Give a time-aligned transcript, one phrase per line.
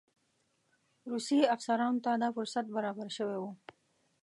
[1.11, 3.51] روسي افسرانو ته دا فرصت برابر شوی وو.